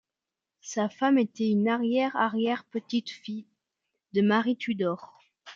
Sa 0.61 0.89
femme 0.89 1.19
était 1.19 1.47
une 1.51 1.67
arrière-arrière-petite-fille 1.67 3.45
de 4.13 4.21
Marie 4.23 4.57
Tudor. 4.57 5.13